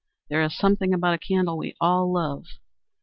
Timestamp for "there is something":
0.29-0.95